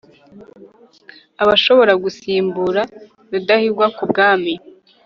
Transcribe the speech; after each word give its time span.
abashobora 1.41 1.93
gusimbura 2.03 2.81
rudahigwa 3.31 3.85
ku 3.95 4.03
bwami 4.09 4.53